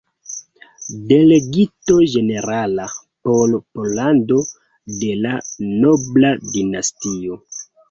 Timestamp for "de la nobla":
5.05-6.35